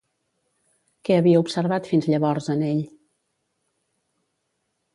Què 1.09 1.17
havia 1.17 1.41
observat 1.43 1.91
fins 1.91 2.09
llavors 2.13 2.49
en 2.55 2.63
ell? 2.71 2.81